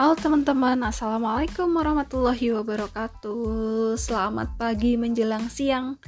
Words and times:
Halo 0.00 0.16
teman-teman, 0.16 0.80
Assalamualaikum 0.80 1.76
warahmatullahi 1.76 2.56
wabarakatuh. 2.56 4.00
Selamat 4.00 4.48
pagi 4.56 4.96
menjelang 4.96 5.52
siang. 5.52 6.00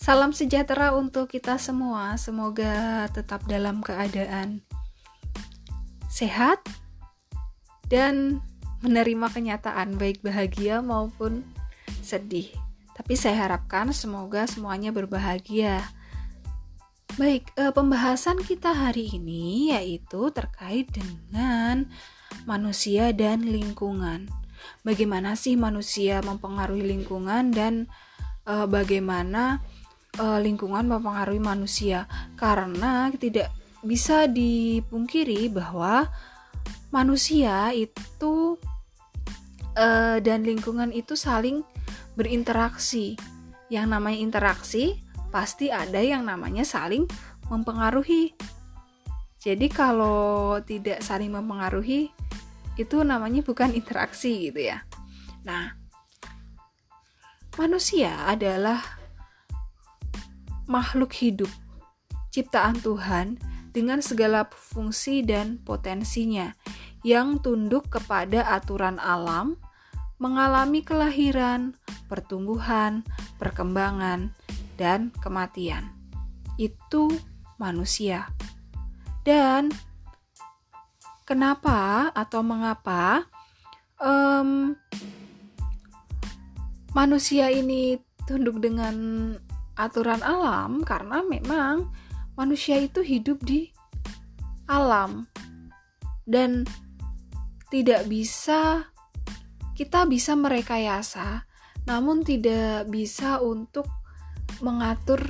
Salam 0.00 0.32
sejahtera 0.32 0.96
untuk 0.96 1.28
kita 1.28 1.60
semua. 1.60 2.16
Semoga 2.16 3.04
tetap 3.12 3.44
dalam 3.44 3.84
keadaan 3.84 4.64
sehat 6.08 6.64
Dan 7.84 8.40
menerima 8.80 9.28
kenyataan 9.28 10.00
baik 10.00 10.24
bahagia 10.24 10.80
maupun 10.80 11.44
sedih. 12.00 12.48
Tapi 12.96 13.12
saya 13.12 13.44
harapkan 13.44 13.92
semoga 13.92 14.48
semuanya 14.48 14.88
berbahagia. 14.88 15.84
Baik, 17.20 17.52
eh, 17.60 17.76
pembahasan 17.76 18.40
kita 18.40 18.72
hari 18.72 19.04
ini 19.12 19.76
yaitu 19.76 20.32
terkait 20.32 20.88
dengan 20.96 21.92
manusia 22.44 23.12
dan 23.12 23.44
lingkungan. 23.44 24.28
Bagaimana 24.84 25.36
sih 25.36 25.56
manusia 25.56 26.20
mempengaruhi 26.24 26.84
lingkungan 26.84 27.52
dan 27.52 27.88
eh, 28.48 28.66
bagaimana 28.68 29.60
eh, 30.16 30.38
lingkungan 30.40 30.88
mempengaruhi 30.88 31.40
manusia? 31.40 32.08
Karena 32.36 33.12
tidak 33.16 33.52
bisa 33.84 34.24
dipungkiri 34.24 35.52
bahwa 35.52 36.08
manusia 36.88 37.72
itu 37.76 38.56
eh, 39.76 40.16
dan 40.20 40.44
lingkungan 40.44 40.92
itu 40.92 41.16
saling 41.16 41.64
berinteraksi. 42.16 43.16
Yang 43.72 43.86
namanya 43.90 44.18
interaksi 44.20 45.00
pasti 45.32 45.72
ada 45.72 45.98
yang 45.98 46.28
namanya 46.28 46.62
saling 46.62 47.08
mempengaruhi. 47.48 48.36
Jadi 49.44 49.66
kalau 49.68 50.56
tidak 50.64 51.04
saling 51.04 51.28
mempengaruhi 51.28 52.08
itu 52.74 53.02
namanya 53.06 53.40
bukan 53.46 53.70
interaksi 53.74 54.50
gitu 54.50 54.70
ya. 54.74 54.82
Nah, 55.46 55.76
manusia 57.54 58.26
adalah 58.26 58.82
makhluk 60.66 61.12
hidup 61.14 61.50
ciptaan 62.34 62.80
Tuhan 62.82 63.38
dengan 63.70 64.02
segala 64.02 64.46
fungsi 64.50 65.22
dan 65.22 65.62
potensinya 65.62 66.50
yang 67.06 67.38
tunduk 67.38 67.86
kepada 67.92 68.42
aturan 68.48 68.98
alam, 68.98 69.54
mengalami 70.18 70.80
kelahiran, 70.82 71.76
pertumbuhan, 72.10 73.06
perkembangan, 73.38 74.32
dan 74.74 75.14
kematian. 75.22 75.94
Itu 76.58 77.12
manusia. 77.60 78.30
Dan 79.22 79.70
kenapa 81.24 82.08
atau 82.12 82.40
mengapa 82.44 83.24
um, 83.98 84.76
manusia 86.92 87.48
ini 87.50 87.98
tunduk 88.28 88.60
dengan 88.60 88.94
aturan 89.76 90.20
alam? 90.20 90.84
Karena 90.84 91.24
memang 91.24 91.90
manusia 92.38 92.78
itu 92.78 93.00
hidup 93.00 93.40
di 93.42 93.72
alam 94.68 95.28
dan 96.24 96.64
tidak 97.68 98.08
bisa 98.08 98.88
kita 99.74 100.06
bisa 100.06 100.38
merekayasa 100.38 101.44
namun 101.84 102.24
tidak 102.24 102.88
bisa 102.88 103.44
untuk 103.44 103.84
mengatur 104.64 105.20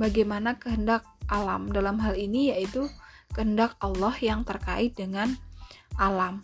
bagaimana 0.00 0.56
kehendak 0.56 1.04
alam 1.28 1.68
dalam 1.68 2.00
hal 2.00 2.16
ini 2.16 2.48
yaitu 2.54 2.88
kehendak 3.32 3.76
Allah 3.80 4.14
yang 4.20 4.42
terkait 4.42 4.96
dengan 4.96 5.36
alam. 5.98 6.40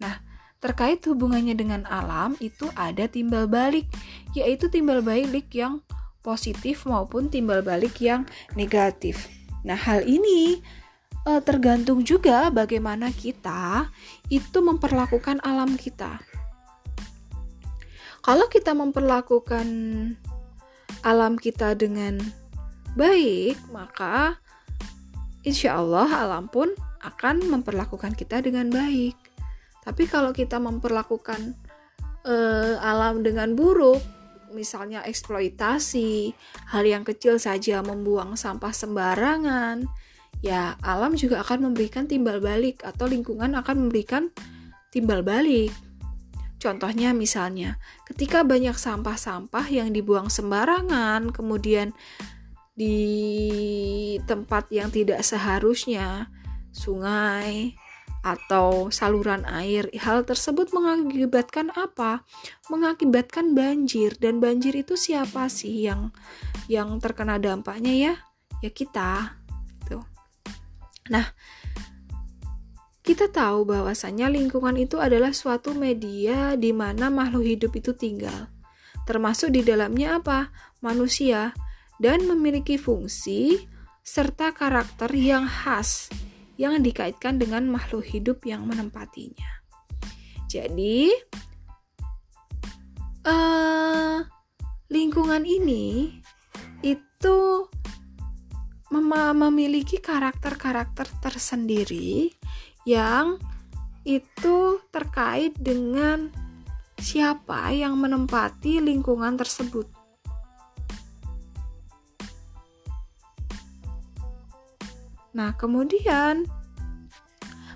Nah, 0.00 0.20
terkait 0.62 1.02
hubungannya 1.04 1.52
dengan 1.52 1.84
alam 1.88 2.38
itu 2.40 2.70
ada 2.78 3.04
timbal 3.04 3.44
balik, 3.44 3.84
yaitu 4.32 4.70
timbal 4.72 5.04
balik 5.04 5.52
yang 5.52 5.84
positif 6.24 6.88
maupun 6.88 7.28
timbal 7.28 7.60
balik 7.60 8.00
yang 8.00 8.24
negatif. 8.56 9.28
Nah, 9.64 9.76
hal 9.76 10.08
ini 10.08 10.64
e, 11.24 11.30
tergantung 11.44 12.00
juga 12.00 12.48
bagaimana 12.48 13.12
kita 13.12 13.92
itu 14.32 14.58
memperlakukan 14.64 15.44
alam 15.44 15.76
kita. 15.76 16.20
Kalau 18.24 18.48
kita 18.48 18.72
memperlakukan 18.72 19.66
alam 21.04 21.36
kita 21.36 21.76
dengan 21.76 22.16
baik, 22.96 23.60
maka 23.68 24.40
insya 25.44 25.78
Allah 25.78 26.08
alam 26.08 26.48
pun 26.48 26.72
akan 27.04 27.52
memperlakukan 27.52 28.16
kita 28.16 28.40
dengan 28.40 28.72
baik. 28.72 29.14
Tapi 29.84 30.08
kalau 30.08 30.32
kita 30.32 30.56
memperlakukan 30.56 31.52
uh, 32.24 32.80
alam 32.80 33.20
dengan 33.20 33.52
buruk, 33.52 34.00
misalnya 34.56 35.04
eksploitasi, 35.04 36.32
hal 36.72 36.84
yang 36.88 37.04
kecil 37.04 37.36
saja 37.36 37.84
membuang 37.84 38.40
sampah 38.40 38.72
sembarangan, 38.72 39.84
ya 40.40 40.80
alam 40.80 41.12
juga 41.12 41.44
akan 41.44 41.70
memberikan 41.70 42.08
timbal 42.08 42.40
balik 42.40 42.80
atau 42.80 43.04
lingkungan 43.04 43.52
akan 43.52 43.88
memberikan 43.88 44.32
timbal 44.88 45.20
balik. 45.20 45.74
Contohnya 46.56 47.12
misalnya, 47.12 47.76
ketika 48.08 48.40
banyak 48.40 48.72
sampah-sampah 48.72 49.68
yang 49.68 49.92
dibuang 49.92 50.32
sembarangan, 50.32 51.28
kemudian 51.28 51.92
di 52.74 54.18
tempat 54.26 54.66
yang 54.74 54.90
tidak 54.90 55.22
seharusnya, 55.22 56.28
sungai 56.74 57.78
atau 58.24 58.88
saluran 58.88 59.46
air, 59.46 59.86
hal 60.00 60.26
tersebut 60.26 60.74
mengakibatkan 60.74 61.70
apa? 61.76 62.26
Mengakibatkan 62.66 63.54
banjir 63.54 64.18
dan 64.18 64.42
banjir 64.42 64.74
itu 64.74 64.98
siapa 64.98 65.46
sih 65.46 65.86
yang 65.86 66.10
yang 66.66 66.98
terkena 66.98 67.38
dampaknya 67.38 67.92
ya? 67.94 68.14
Ya 68.58 68.70
kita. 68.72 69.38
Tuh. 69.86 70.02
Nah, 71.12 71.30
kita 73.04 73.28
tahu 73.28 73.68
bahwasannya 73.68 74.32
lingkungan 74.32 74.80
itu 74.80 74.96
adalah 74.96 75.36
suatu 75.36 75.76
media 75.76 76.56
di 76.56 76.72
mana 76.72 77.12
makhluk 77.12 77.44
hidup 77.44 77.76
itu 77.76 77.92
tinggal. 77.92 78.48
Termasuk 79.04 79.52
di 79.52 79.60
dalamnya 79.60 80.16
apa? 80.16 80.48
Manusia 80.80 81.52
dan 82.04 82.28
memiliki 82.28 82.76
fungsi 82.76 83.64
serta 84.04 84.52
karakter 84.52 85.08
yang 85.16 85.48
khas 85.48 86.12
yang 86.60 86.76
dikaitkan 86.84 87.40
dengan 87.40 87.64
makhluk 87.64 88.04
hidup 88.04 88.44
yang 88.44 88.68
menempatinya. 88.68 89.64
Jadi, 90.44 91.08
uh, 93.24 94.20
lingkungan 94.92 95.48
ini 95.48 96.20
itu 96.84 97.38
mem 98.92 99.10
memiliki 99.40 99.96
karakter-karakter 99.96 101.08
tersendiri 101.24 102.28
yang 102.84 103.40
itu 104.04 104.78
terkait 104.92 105.56
dengan 105.56 106.28
siapa 107.00 107.72
yang 107.72 107.96
menempati 107.96 108.84
lingkungan 108.84 109.40
tersebut. 109.40 110.03
Nah, 115.34 115.58
kemudian 115.58 116.46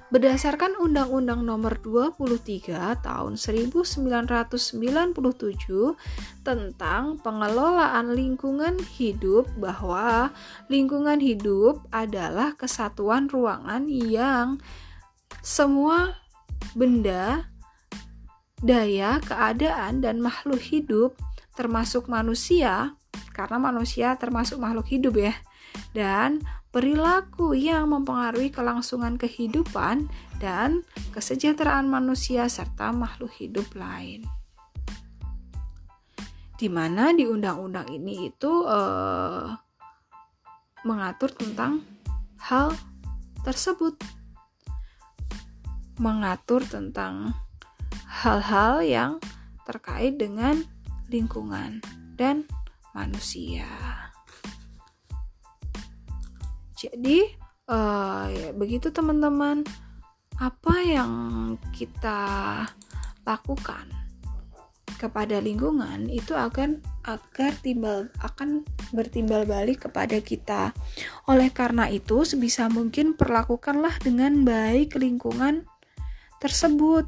berdasarkan 0.09 0.79
Undang-Undang 0.81 1.45
Nomor 1.45 1.85
23 1.85 2.97
Tahun 3.05 3.33
1997 3.37 4.09
tentang 6.47 7.21
pengelolaan 7.21 8.17
lingkungan 8.17 8.81
hidup 8.97 9.45
bahwa 9.61 10.33
lingkungan 10.73 11.21
hidup 11.21 11.85
adalah 11.93 12.57
kesatuan 12.57 13.29
ruangan 13.29 13.85
yang 13.91 14.57
semua 15.45 16.17
benda, 16.73 17.53
daya, 18.65 19.21
keadaan, 19.21 20.01
dan 20.01 20.25
makhluk 20.25 20.63
hidup, 20.63 21.21
termasuk 21.53 22.09
manusia, 22.09 22.97
karena 23.37 23.61
manusia 23.61 24.17
termasuk 24.17 24.57
makhluk 24.57 24.89
hidup 24.89 25.15
ya, 25.21 25.35
dan 25.93 26.43
perilaku 26.69 27.57
yang 27.57 27.91
mempengaruhi 27.91 28.53
kelangsungan 28.53 29.17
kehidupan 29.17 30.13
dan 30.39 30.85
kesejahteraan 31.17 31.89
manusia 31.89 32.47
serta 32.47 32.93
makhluk 32.93 33.33
hidup 33.37 33.67
lain. 33.73 34.29
Di 36.59 36.67
mana 36.67 37.15
di 37.15 37.25
undang-undang 37.25 37.87
ini 37.89 38.29
itu 38.29 38.53
eh, 38.67 39.47
mengatur 40.85 41.31
tentang 41.33 41.83
hal 42.39 42.75
tersebut 43.47 43.99
mengatur 45.99 46.63
tentang 46.63 47.35
hal-hal 48.07 48.81
yang 48.87 49.13
terkait 49.67 50.15
dengan 50.15 50.63
lingkungan 51.11 51.83
dan 52.15 52.47
manusia. 52.95 53.88
Jadi, 56.79 57.27
uh, 57.67 58.31
ya, 58.31 58.49
begitu 58.55 58.95
teman-teman. 58.95 59.67
apa 60.39 60.71
yang 60.87 61.11
kita 61.75 62.63
lakukan 63.27 63.91
kepada 64.99 65.43
lingkungan 65.43 66.07
itu 66.07 66.31
akan 66.35 66.79
agar 67.07 67.55
timbal 67.59 68.07
akan 68.23 68.63
bertimbal 68.95 69.47
balik 69.47 69.91
kepada 69.91 70.19
kita. 70.23 70.71
Oleh 71.31 71.51
karena 71.51 71.91
itu, 71.91 72.23
sebisa 72.23 72.67
mungkin 72.71 73.15
perlakukanlah 73.19 73.99
dengan 73.99 74.47
baik 74.47 74.95
lingkungan 74.95 75.67
tersebut. 76.43 77.07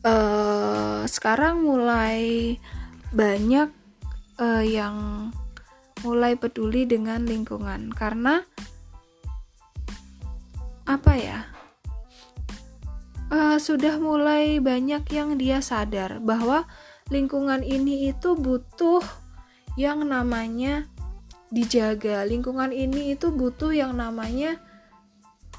Uh, 0.00 1.04
sekarang 1.04 1.64
mulai 1.64 2.56
banyak 3.12 3.68
uh, 4.40 4.64
yang 4.64 5.28
mulai 6.02 6.36
peduli 6.36 6.88
dengan 6.88 7.24
lingkungan 7.24 7.92
karena 7.92 8.44
apa 10.88 11.12
ya? 11.14 11.50
uh, 13.30 13.56
sudah 13.56 13.96
mulai 14.02 14.58
banyak 14.58 15.06
yang 15.08 15.38
dia 15.38 15.62
sadar 15.62 16.18
bahwa 16.20 16.66
lingkungan 17.08 17.62
ini 17.62 18.10
itu 18.10 18.34
butuh 18.36 19.00
yang 19.78 20.04
namanya 20.04 20.90
dijaga. 21.54 22.26
Lingkungan 22.26 22.74
ini 22.74 23.14
itu 23.14 23.30
butuh 23.30 23.72
yang 23.72 23.96
namanya 23.96 24.58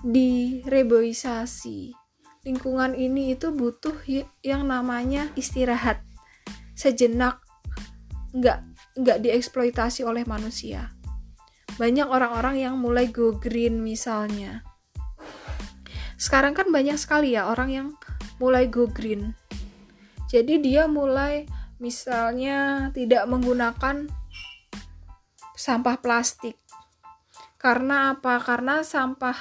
direboisasi. 0.03 1.95
Lingkungan 2.41 2.97
ini 2.97 3.37
itu 3.37 3.53
butuh 3.53 3.95
yang 4.41 4.65
namanya 4.65 5.29
istirahat 5.37 6.01
sejenak, 6.73 7.37
nggak 8.33 8.70
nggak 8.97 9.23
dieksploitasi 9.23 10.03
oleh 10.03 10.27
manusia. 10.27 10.91
Banyak 11.79 12.07
orang-orang 12.07 12.59
yang 12.59 12.75
mulai 12.75 13.07
go 13.07 13.35
green 13.35 13.79
misalnya. 13.79 14.61
Sekarang 16.19 16.53
kan 16.53 16.69
banyak 16.69 16.99
sekali 16.99 17.33
ya 17.33 17.49
orang 17.49 17.69
yang 17.71 17.88
mulai 18.38 18.67
go 18.67 18.85
green. 18.85 19.33
Jadi 20.29 20.61
dia 20.61 20.85
mulai 20.85 21.47
misalnya 21.81 22.91
tidak 22.93 23.25
menggunakan 23.25 24.07
sampah 25.57 25.97
plastik. 25.99 26.59
Karena 27.57 28.17
apa? 28.17 28.37
Karena 28.41 28.81
sampah 28.81 29.37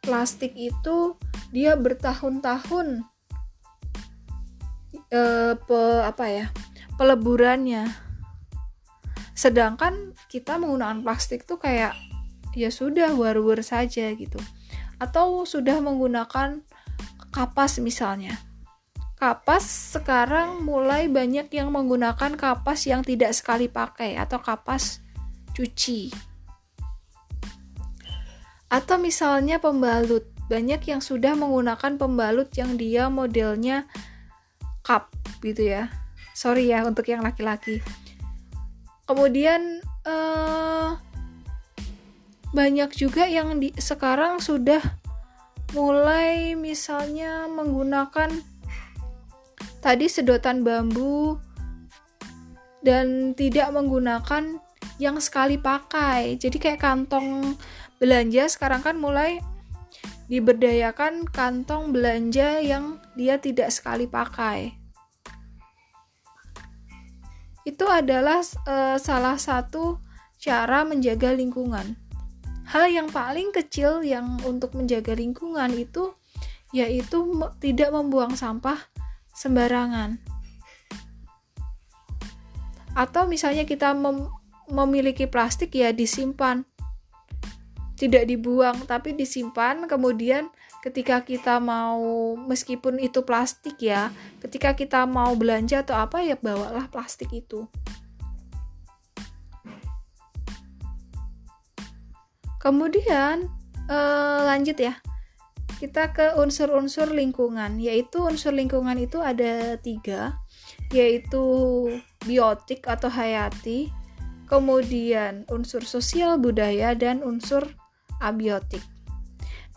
plastik 0.00 0.56
itu 0.56 1.16
dia 1.52 1.76
bertahun-tahun 1.76 3.04
eh, 5.10 5.54
pe, 5.58 5.80
apa 6.06 6.24
ya 6.30 6.46
peleburannya 6.96 8.09
sedangkan 9.40 10.12
kita 10.28 10.60
menggunakan 10.60 11.00
plastik 11.00 11.48
tuh 11.48 11.56
kayak 11.56 11.96
ya 12.52 12.68
sudah 12.68 13.16
war-war 13.16 13.64
saja 13.64 14.12
gitu 14.12 14.36
atau 15.00 15.48
sudah 15.48 15.80
menggunakan 15.80 16.60
kapas 17.32 17.80
misalnya. 17.80 18.36
Kapas 19.16 19.96
sekarang 19.96 20.64
mulai 20.64 21.08
banyak 21.08 21.48
yang 21.52 21.72
menggunakan 21.72 22.36
kapas 22.36 22.84
yang 22.84 23.00
tidak 23.00 23.32
sekali 23.32 23.68
pakai 23.68 24.20
atau 24.20 24.40
kapas 24.40 25.00
cuci. 25.56 26.12
Atau 28.68 28.96
misalnya 29.00 29.56
pembalut, 29.56 30.24
banyak 30.48 30.84
yang 30.88 31.00
sudah 31.00 31.36
menggunakan 31.36 31.96
pembalut 31.96 32.48
yang 32.56 32.76
dia 32.76 33.08
modelnya 33.12 33.88
cup 34.84 35.12
gitu 35.44 35.68
ya. 35.68 35.92
Sorry 36.32 36.72
ya 36.72 36.84
untuk 36.88 37.04
yang 37.08 37.20
laki-laki. 37.20 37.84
Kemudian 39.10 39.82
uh, 40.06 40.94
banyak 42.54 42.94
juga 42.94 43.26
yang 43.26 43.58
di, 43.58 43.74
sekarang 43.74 44.38
sudah 44.38 44.78
mulai 45.74 46.54
misalnya 46.54 47.50
menggunakan 47.50 48.30
tadi 49.82 50.06
sedotan 50.06 50.62
bambu 50.62 51.42
dan 52.86 53.34
tidak 53.34 53.74
menggunakan 53.74 54.62
yang 55.02 55.18
sekali 55.18 55.58
pakai. 55.58 56.38
Jadi 56.38 56.62
kayak 56.62 56.78
kantong 56.78 57.58
belanja 57.98 58.46
sekarang 58.46 58.86
kan 58.86 58.94
mulai 58.94 59.42
diberdayakan 60.30 61.26
kantong 61.26 61.90
belanja 61.90 62.62
yang 62.62 63.02
dia 63.18 63.42
tidak 63.42 63.74
sekali 63.74 64.06
pakai. 64.06 64.79
Itu 67.68 67.84
adalah 67.88 68.40
uh, 68.68 68.96
salah 68.96 69.36
satu 69.36 70.00
cara 70.40 70.84
menjaga 70.88 71.36
lingkungan 71.36 71.98
hal 72.70 72.86
yang 72.86 73.10
paling 73.10 73.50
kecil 73.50 74.06
yang 74.06 74.38
untuk 74.46 74.78
menjaga 74.78 75.18
lingkungan 75.18 75.74
itu 75.74 76.14
yaitu 76.70 77.18
tidak 77.58 77.90
membuang 77.90 78.38
sampah 78.38 78.78
sembarangan. 79.34 80.22
Atau 82.94 83.26
misalnya 83.26 83.66
kita 83.66 83.90
mem 83.90 84.30
memiliki 84.70 85.26
plastik 85.26 85.74
ya 85.74 85.90
disimpan. 85.90 86.62
Tidak 87.98 88.22
dibuang 88.22 88.86
tapi 88.86 89.18
disimpan 89.18 89.90
kemudian 89.90 90.46
ketika 90.80 91.20
kita 91.20 91.60
mau 91.60 92.34
meskipun 92.36 92.96
itu 93.00 93.20
plastik 93.24 93.76
ya, 93.80 94.08
ketika 94.40 94.72
kita 94.72 95.04
mau 95.04 95.36
belanja 95.36 95.84
atau 95.84 95.96
apa 95.96 96.24
ya 96.24 96.40
bawalah 96.40 96.88
plastik 96.88 97.28
itu. 97.36 97.68
Kemudian 102.60 103.48
uh, 103.88 104.40
lanjut 104.44 104.76
ya, 104.76 105.00
kita 105.80 106.12
ke 106.12 106.36
unsur-unsur 106.36 107.08
lingkungan, 107.08 107.80
yaitu 107.80 108.20
unsur 108.20 108.52
lingkungan 108.52 109.00
itu 109.00 109.16
ada 109.24 109.80
tiga, 109.80 110.36
yaitu 110.92 111.40
biotik 112.28 112.84
atau 112.84 113.08
hayati, 113.08 113.88
kemudian 114.44 115.48
unsur 115.48 115.80
sosial 115.88 116.36
budaya 116.36 116.92
dan 116.92 117.24
unsur 117.24 117.64
abiotik. 118.20 118.84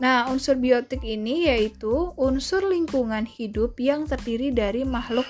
Nah, 0.01 0.25
unsur 0.33 0.57
biotik 0.57 1.05
ini 1.05 1.45
yaitu 1.45 2.13
unsur 2.17 2.65
lingkungan 2.65 3.29
hidup 3.29 3.77
yang 3.77 4.09
terdiri 4.09 4.49
dari 4.49 4.81
makhluk 4.81 5.27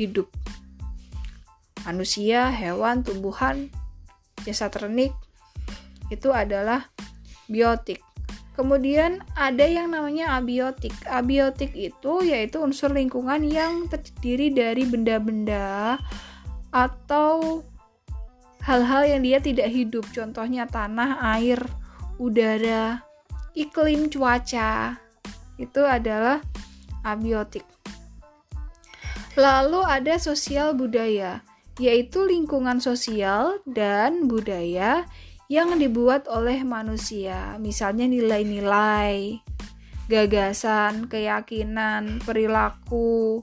hidup. 0.00 0.32
Manusia, 1.84 2.48
hewan, 2.48 3.04
tumbuhan, 3.04 3.68
jasa 4.44 4.72
ternik, 4.72 5.12
itu 6.08 6.32
adalah 6.32 6.88
biotik. 7.52 8.00
Kemudian 8.56 9.24
ada 9.36 9.64
yang 9.64 9.92
namanya 9.92 10.36
abiotik. 10.36 10.92
Abiotik 11.08 11.72
itu 11.72 12.20
yaitu 12.24 12.60
unsur 12.60 12.92
lingkungan 12.92 13.44
yang 13.48 13.88
terdiri 13.88 14.52
dari 14.52 14.84
benda-benda 14.84 15.96
atau 16.68 17.64
hal-hal 18.60 19.08
yang 19.08 19.22
dia 19.24 19.40
tidak 19.40 19.72
hidup. 19.72 20.04
Contohnya 20.12 20.68
tanah, 20.68 21.40
air, 21.40 21.60
udara, 22.20 23.09
iklim, 23.54 24.12
cuaca. 24.12 24.98
Itu 25.60 25.84
adalah 25.84 26.40
abiotik. 27.04 27.64
Lalu 29.38 29.80
ada 29.86 30.18
sosial 30.18 30.74
budaya, 30.74 31.40
yaitu 31.78 32.26
lingkungan 32.26 32.82
sosial 32.82 33.62
dan 33.64 34.26
budaya 34.26 35.06
yang 35.50 35.74
dibuat 35.82 36.30
oleh 36.30 36.62
manusia, 36.62 37.58
misalnya 37.58 38.06
nilai-nilai, 38.06 39.42
gagasan, 40.06 41.10
keyakinan, 41.10 42.22
perilaku 42.22 43.42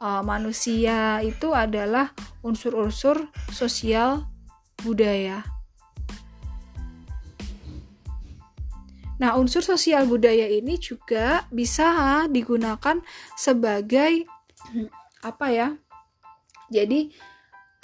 uh, 0.00 0.20
manusia 0.20 1.24
itu 1.24 1.56
adalah 1.56 2.12
unsur-unsur 2.44 3.32
sosial 3.52 4.28
budaya. 4.84 5.55
Nah, 9.16 9.36
unsur 9.40 9.64
sosial 9.64 10.04
budaya 10.04 10.44
ini 10.44 10.76
juga 10.76 11.48
bisa 11.48 12.24
digunakan 12.28 13.00
sebagai 13.36 14.28
apa 15.24 15.46
ya? 15.48 15.68
Jadi, 16.68 17.14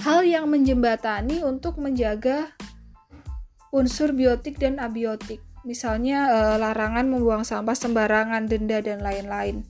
hal 0.03 0.27
yang 0.27 0.51
menjembatani 0.51 1.41
untuk 1.47 1.79
menjaga 1.79 2.53
unsur 3.73 4.13
biotik 4.13 4.61
dan 4.61 4.77
abiotik. 4.83 5.41
Misalnya 5.63 6.29
e, 6.29 6.39
larangan 6.61 7.07
membuang 7.09 7.47
sampah 7.47 7.79
sembarangan, 7.79 8.51
denda 8.51 8.83
dan 8.83 9.01
lain-lain. 9.01 9.63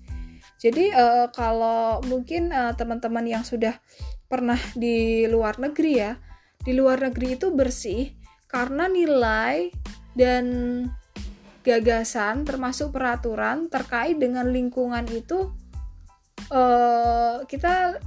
Jadi 0.57 0.91
e, 0.91 1.07
kalau 1.31 2.01
mungkin 2.09 2.51
e, 2.51 2.73
teman-teman 2.75 3.29
yang 3.29 3.45
sudah 3.45 3.77
pernah 4.27 4.59
di 4.73 5.29
luar 5.29 5.61
negeri 5.61 5.93
ya, 6.01 6.17
di 6.65 6.73
luar 6.73 7.05
negeri 7.05 7.37
itu 7.37 7.53
bersih 7.53 8.17
karena 8.49 8.89
nilai 8.89 9.69
dan 10.17 10.45
gagasan 11.63 12.43
termasuk 12.43 12.91
peraturan 12.91 13.71
terkait 13.71 14.19
dengan 14.19 14.51
lingkungan 14.51 15.07
itu 15.09 15.55
uh, 16.51 17.43
kita 17.47 18.03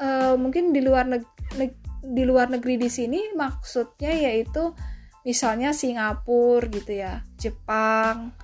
uh, 0.00 0.36
mungkin 0.36 0.70
di 0.70 0.84
luar 0.84 1.08
negeri 1.08 1.72
di 2.04 2.22
luar 2.28 2.52
negeri 2.52 2.76
di 2.76 2.92
sini 2.92 3.32
maksudnya 3.32 4.12
yaitu 4.12 4.76
misalnya 5.24 5.72
Singapura 5.72 6.68
gitu 6.68 6.92
ya, 7.00 7.24
Jepang, 7.40 8.36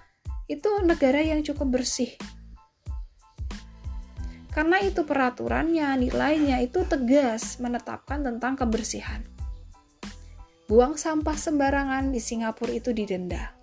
itu 0.49 0.69
negara 0.83 1.21
yang 1.21 1.45
cukup 1.45 1.79
bersih. 1.79 2.17
Karena 4.51 4.83
itu 4.83 5.07
peraturannya, 5.07 5.95
nilainya 5.95 6.59
itu 6.59 6.83
tegas 6.83 7.63
menetapkan 7.63 8.27
tentang 8.27 8.59
kebersihan. 8.59 9.23
Buang 10.67 10.99
sampah 10.99 11.39
sembarangan 11.39 12.11
di 12.11 12.19
Singapura 12.19 12.75
itu 12.75 12.91
didenda. 12.91 13.60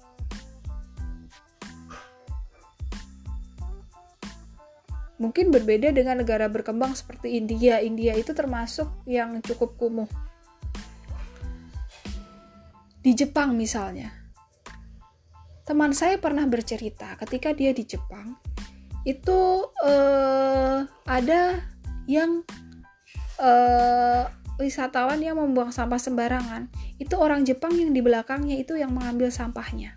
Mungkin 5.18 5.50
berbeda 5.50 5.90
dengan 5.90 6.22
negara 6.22 6.46
berkembang 6.46 6.94
seperti 6.94 7.42
India. 7.42 7.82
India 7.82 8.14
itu 8.14 8.38
termasuk 8.38 8.86
yang 9.10 9.42
cukup 9.42 9.74
kumuh. 9.78 10.10
Di 13.02 13.18
Jepang 13.18 13.58
misalnya, 13.58 14.14
teman 15.68 15.92
saya 15.92 16.22
pernah 16.22 16.48
bercerita 16.48 17.18
ketika 17.20 17.52
dia 17.52 17.74
di 17.74 17.84
Jepang 17.84 18.40
itu 19.04 19.68
uh, 19.84 20.88
ada 21.08 21.66
yang 22.08 22.44
uh, 23.40 24.24
wisatawan 24.58 25.20
yang 25.20 25.38
membuang 25.38 25.76
sampah 25.76 26.00
sembarangan 26.00 26.72
itu 26.98 27.14
orang 27.20 27.44
Jepang 27.44 27.76
yang 27.76 27.92
di 27.92 28.00
belakangnya 28.00 28.58
itu 28.58 28.80
yang 28.80 28.96
mengambil 28.96 29.28
sampahnya 29.28 29.97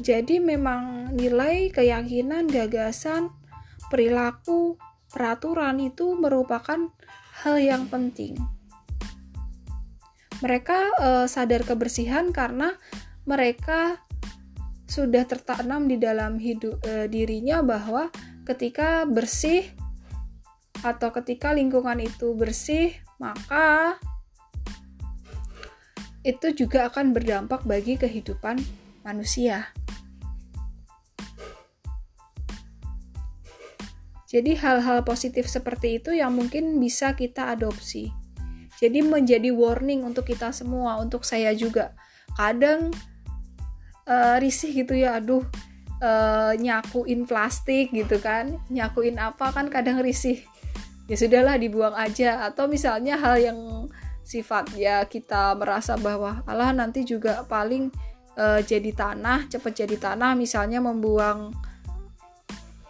jadi 0.00 0.40
memang 0.40 1.12
nilai 1.12 1.68
keyakinan 1.68 2.48
gagasan 2.48 3.28
perilaku 3.92 4.80
peraturan 5.12 5.82
itu 5.82 6.16
merupakan 6.16 6.88
hal 7.44 7.56
yang 7.60 7.90
penting 7.90 8.38
mereka 10.40 10.90
uh, 10.98 11.26
sadar 11.28 11.62
kebersihan 11.62 12.34
karena 12.34 12.74
mereka 13.22 14.02
sudah 14.90 15.24
tertanam 15.24 15.86
di 15.86 15.96
dalam 15.96 16.36
hidup 16.36 16.82
uh, 16.84 17.06
dirinya 17.06 17.62
bahwa 17.62 18.10
ketika 18.44 19.06
bersih 19.06 19.64
atau 20.82 21.14
ketika 21.14 21.54
lingkungan 21.54 22.02
itu 22.02 22.34
bersih, 22.34 22.90
maka 23.22 23.96
itu 26.26 26.50
juga 26.54 26.90
akan 26.90 27.14
berdampak 27.14 27.62
bagi 27.62 27.94
kehidupan 27.94 28.58
manusia. 29.06 29.70
Jadi 34.32 34.56
hal-hal 34.56 35.04
positif 35.04 35.44
seperti 35.44 36.00
itu 36.00 36.16
yang 36.16 36.32
mungkin 36.32 36.80
bisa 36.80 37.12
kita 37.12 37.52
adopsi. 37.52 38.08
Jadi 38.80 39.04
menjadi 39.04 39.52
warning 39.52 40.08
untuk 40.08 40.24
kita 40.24 40.56
semua, 40.56 40.96
untuk 40.96 41.22
saya 41.28 41.52
juga. 41.52 41.92
Kadang 42.32 42.88
uh, 44.08 44.40
risih 44.40 44.72
gitu 44.72 44.96
ya, 44.96 45.20
aduh 45.20 45.44
uh, 46.00 46.56
nyakuin 46.56 47.28
plastik 47.28 47.92
gitu 47.92 48.16
kan, 48.24 48.56
nyakuin 48.72 49.20
apa 49.20 49.52
kan 49.52 49.68
kadang 49.68 50.00
risih. 50.00 50.40
Ya 51.12 51.20
sudahlah 51.20 51.60
dibuang 51.60 51.92
aja 51.92 52.48
atau 52.48 52.66
misalnya 52.72 53.20
hal 53.20 53.36
yang 53.36 53.60
sifat 54.24 54.72
ya 54.80 55.04
kita 55.04 55.52
merasa 55.60 55.98
bahwa 56.00 56.40
Allah 56.48 56.72
nanti 56.72 57.04
juga 57.04 57.44
paling 57.44 57.92
uh, 58.40 58.64
jadi 58.64 58.96
tanah, 58.96 59.50
cepat 59.52 59.84
jadi 59.84 60.00
tanah 60.00 60.32
misalnya 60.38 60.80
membuang 60.80 61.52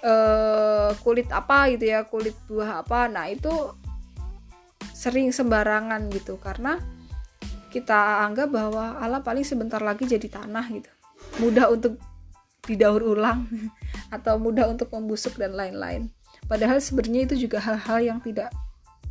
uh, 0.03 0.91
kulit 1.01 1.31
apa 1.31 1.71
gitu 1.73 1.89
ya, 1.89 2.05
kulit 2.05 2.35
buah 2.51 2.85
apa. 2.85 3.09
Nah, 3.09 3.31
itu 3.31 3.51
sering 4.93 5.35
sembarangan 5.35 6.07
gitu 6.15 6.39
karena 6.39 6.79
kita 7.73 8.23
anggap 8.29 8.53
bahwa 8.53 9.01
Allah 9.01 9.25
paling 9.25 9.43
sebentar 9.43 9.81
lagi 9.81 10.05
jadi 10.05 10.29
tanah 10.29 10.67
gitu. 10.71 10.93
Mudah 11.41 11.73
untuk 11.73 11.97
didaur 12.63 13.03
ulang 13.03 13.49
atau 14.15 14.39
mudah 14.39 14.71
untuk 14.71 14.93
membusuk 14.93 15.41
dan 15.41 15.57
lain-lain. 15.57 16.13
Padahal 16.47 16.79
sebenarnya 16.79 17.33
itu 17.33 17.49
juga 17.49 17.59
hal-hal 17.65 17.99
yang 18.15 18.19
tidak 18.21 18.53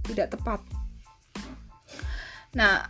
tidak 0.05 0.31
tepat. 0.31 0.61
Nah 2.53 2.87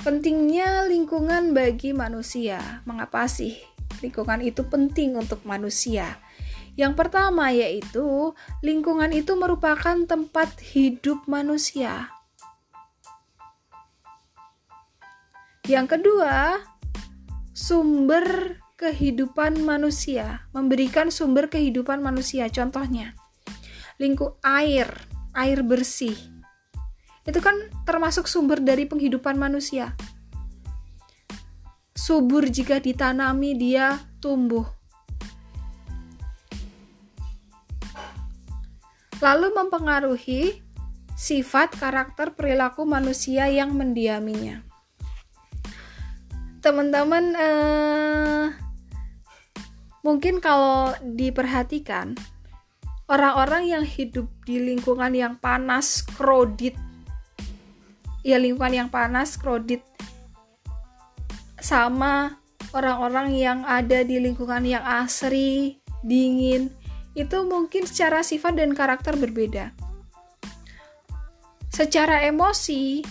pentingnya 0.00 0.88
lingkungan 0.88 1.52
bagi 1.52 1.92
manusia. 1.92 2.82
Mengapa 2.88 3.28
sih 3.28 3.54
lingkungan 4.02 4.42
itu 4.42 4.66
penting 4.66 5.14
untuk 5.14 5.46
manusia 5.46 6.18
yang 6.74 6.98
pertama 6.98 7.54
yaitu 7.54 8.34
lingkungan 8.62 9.14
itu 9.14 9.38
merupakan 9.38 9.94
tempat 10.06 10.58
hidup 10.74 11.22
manusia. 11.30 12.10
Yang 15.64 15.96
kedua, 15.96 16.60
sumber 17.56 18.60
kehidupan 18.76 19.64
manusia, 19.64 20.44
memberikan 20.52 21.08
sumber 21.08 21.48
kehidupan 21.48 22.04
manusia. 22.04 22.50
Contohnya, 22.52 23.16
lingkup 23.96 24.36
air, 24.44 24.92
air 25.32 25.64
bersih. 25.64 26.18
Itu 27.24 27.40
kan 27.40 27.56
termasuk 27.88 28.28
sumber 28.28 28.60
dari 28.60 28.84
penghidupan 28.84 29.40
manusia. 29.40 29.96
Subur 31.96 32.44
jika 32.50 32.82
ditanami 32.82 33.56
dia 33.56 33.96
tumbuh. 34.20 34.68
Lalu 39.24 39.56
mempengaruhi 39.56 40.60
sifat, 41.16 41.72
karakter, 41.80 42.36
perilaku 42.36 42.84
manusia 42.84 43.48
yang 43.48 43.72
mendiaminya. 43.72 44.60
Teman-teman, 46.60 47.32
eh, 47.32 48.44
mungkin 50.04 50.44
kalau 50.44 50.92
diperhatikan, 51.00 52.12
orang-orang 53.08 53.72
yang 53.72 53.84
hidup 53.88 54.28
di 54.44 54.60
lingkungan 54.60 55.16
yang 55.16 55.40
panas, 55.40 56.04
krodit, 56.04 56.76
ya 58.20 58.36
lingkungan 58.36 58.84
yang 58.84 58.90
panas, 58.92 59.40
krodit, 59.40 59.80
sama 61.56 62.36
orang-orang 62.76 63.32
yang 63.32 63.64
ada 63.64 64.04
di 64.04 64.20
lingkungan 64.20 64.68
yang 64.68 64.84
asri, 64.84 65.80
dingin, 66.04 66.68
itu 67.14 67.46
mungkin 67.46 67.86
secara 67.86 68.26
sifat 68.26 68.58
dan 68.58 68.74
karakter 68.74 69.14
berbeda. 69.14 69.70
Secara 71.70 72.22
emosi, 72.26 73.02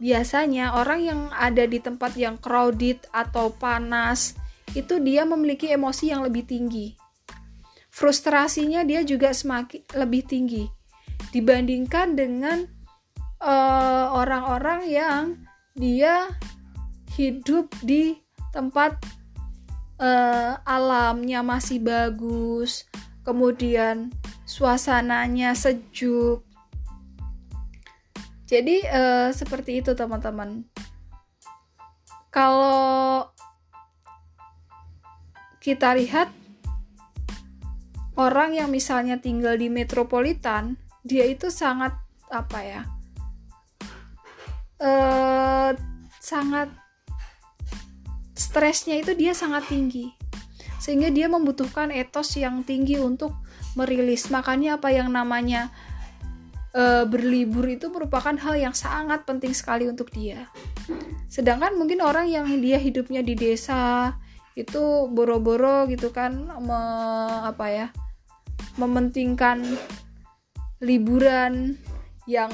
biasanya 0.00 0.76
orang 0.76 1.00
yang 1.04 1.20
ada 1.32 1.68
di 1.68 1.80
tempat 1.80 2.16
yang 2.16 2.40
crowded 2.40 3.04
atau 3.12 3.52
panas, 3.52 4.36
itu 4.72 5.00
dia 5.00 5.24
memiliki 5.24 5.68
emosi 5.72 6.12
yang 6.12 6.24
lebih 6.24 6.48
tinggi. 6.48 6.96
Frustrasinya 7.92 8.84
dia 8.84 9.00
juga 9.04 9.32
semakin 9.32 9.84
lebih 9.96 10.28
tinggi 10.28 10.64
dibandingkan 11.32 12.12
dengan 12.16 12.68
eh, 13.40 14.06
orang-orang 14.12 14.84
uh, 14.84 14.88
yang 14.88 15.24
dia 15.76 16.28
hidup 17.16 17.72
di 17.80 18.16
tempat 18.52 18.96
uh, 20.00 20.56
alamnya 20.64 21.44
masih 21.44 21.80
bagus, 21.80 22.88
kemudian 23.26 24.14
suasananya 24.46 25.58
sejuk. 25.58 26.46
Jadi 28.46 28.86
uh, 28.86 29.34
seperti 29.34 29.82
itu 29.82 29.98
teman-teman. 29.98 30.62
Kalau 32.30 33.26
kita 35.58 35.98
lihat 35.98 36.30
orang 38.14 38.54
yang 38.54 38.70
misalnya 38.70 39.18
tinggal 39.18 39.58
di 39.58 39.66
metropolitan, 39.66 40.78
dia 41.02 41.26
itu 41.26 41.50
sangat 41.50 41.98
apa 42.30 42.60
ya? 42.62 42.82
Uh, 44.78 45.74
sangat 46.22 46.70
stresnya 48.36 49.00
itu 49.00 49.16
dia 49.16 49.32
sangat 49.32 49.64
tinggi 49.72 50.15
sehingga 50.86 51.10
dia 51.10 51.26
membutuhkan 51.26 51.90
etos 51.90 52.38
yang 52.38 52.62
tinggi 52.62 52.94
untuk 53.02 53.34
merilis. 53.74 54.30
Makanya 54.30 54.78
apa 54.78 54.94
yang 54.94 55.10
namanya 55.10 55.74
e, 56.70 57.02
berlibur 57.10 57.66
itu 57.66 57.90
merupakan 57.90 58.38
hal 58.38 58.54
yang 58.54 58.70
sangat 58.70 59.26
penting 59.26 59.50
sekali 59.50 59.90
untuk 59.90 60.14
dia. 60.14 60.46
Sedangkan 61.26 61.74
mungkin 61.74 62.06
orang 62.06 62.30
yang 62.30 62.46
dia 62.62 62.78
hidupnya 62.78 63.26
di 63.26 63.34
desa 63.34 64.14
itu 64.54 65.10
boro-boro 65.10 65.90
gitu 65.90 66.14
kan 66.14 66.32
me, 66.62 66.80
apa 67.44 67.66
ya 67.68 67.86
mementingkan 68.78 69.60
liburan 70.80 71.76
yang 72.30 72.48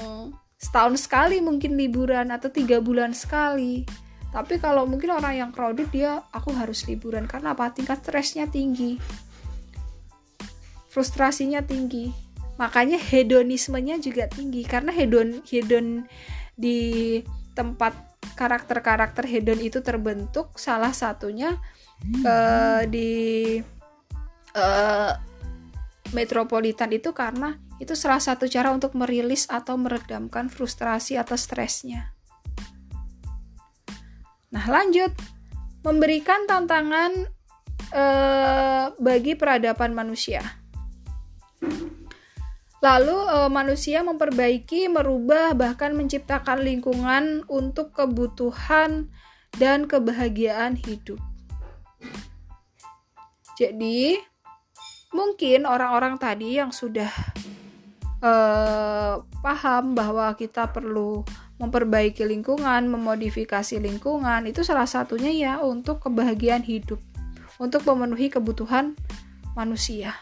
setahun 0.57 1.05
sekali 1.05 1.39
mungkin 1.39 1.79
liburan 1.79 2.33
atau 2.35 2.51
tiga 2.51 2.83
bulan 2.83 3.15
sekali 3.15 3.87
tapi 4.33 4.57
kalau 4.57 4.89
mungkin 4.89 5.13
orang 5.13 5.37
yang 5.37 5.51
crowded 5.53 5.93
dia 5.93 6.25
aku 6.33 6.57
harus 6.57 6.89
liburan. 6.89 7.29
Karena 7.29 7.53
apa? 7.53 7.69
Tingkat 7.69 8.01
stresnya 8.01 8.49
tinggi. 8.49 8.97
Frustrasinya 10.89 11.61
tinggi. 11.61 12.09
Makanya 12.57 12.97
hedonismenya 12.97 14.01
juga 14.01 14.33
tinggi. 14.33 14.65
Karena 14.65 14.89
hedon 14.89 15.45
hedon 15.45 16.09
di 16.57 17.21
tempat 17.53 17.93
karakter-karakter 18.33 19.29
hedon 19.29 19.61
itu 19.61 19.85
terbentuk 19.85 20.57
salah 20.57 20.97
satunya 20.97 21.61
uh, 22.25 22.89
di 22.89 23.61
uh, 24.57 25.13
metropolitan 26.17 26.89
itu 26.89 27.13
karena 27.13 27.61
itu 27.77 27.93
salah 27.93 28.21
satu 28.21 28.49
cara 28.49 28.73
untuk 28.73 28.97
merilis 28.97 29.45
atau 29.53 29.77
meredamkan 29.77 30.49
frustrasi 30.49 31.21
atau 31.21 31.37
stresnya. 31.37 32.17
Nah, 34.53 34.65
lanjut 34.69 35.11
memberikan 35.83 36.45
tantangan 36.47 37.27
uh, 37.91 38.93
bagi 39.01 39.33
peradaban 39.35 39.97
manusia. 39.97 40.45
Lalu 42.83 43.15
uh, 43.15 43.47
manusia 43.47 44.03
memperbaiki, 44.03 44.91
merubah, 44.91 45.55
bahkan 45.55 45.95
menciptakan 45.95 46.67
lingkungan 46.67 47.47
untuk 47.47 47.95
kebutuhan 47.95 49.09
dan 49.55 49.87
kebahagiaan 49.87 50.75
hidup. 50.75 51.23
Jadi, 53.55 54.19
mungkin 55.15 55.63
orang-orang 55.65 56.19
tadi 56.19 56.59
yang 56.59 56.75
sudah 56.75 57.13
uh, 58.19 59.23
paham 59.39 59.95
bahwa 59.95 60.35
kita 60.35 60.67
perlu 60.67 61.23
memperbaiki 61.63 62.27
lingkungan, 62.27 62.91
memodifikasi 62.91 63.79
lingkungan, 63.79 64.51
itu 64.51 64.67
salah 64.67 64.91
satunya 64.91 65.31
ya 65.31 65.53
untuk 65.63 66.03
kebahagiaan 66.03 66.67
hidup, 66.67 66.99
untuk 67.63 67.87
memenuhi 67.87 68.27
kebutuhan 68.35 68.99
manusia. 69.55 70.19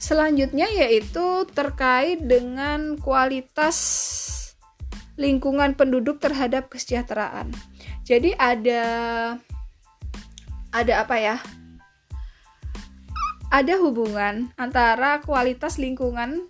Selanjutnya 0.00 0.66
yaitu 0.72 1.46
terkait 1.54 2.18
dengan 2.24 2.98
kualitas 2.98 3.76
lingkungan 5.20 5.76
penduduk 5.76 6.18
terhadap 6.18 6.72
kesejahteraan. 6.72 7.52
Jadi 8.08 8.34
ada 8.34 8.82
ada 10.72 10.94
apa 11.04 11.14
ya? 11.20 11.36
Ada 13.50 13.82
hubungan 13.82 14.54
antara 14.54 15.18
kualitas 15.26 15.74
lingkungan 15.74 16.46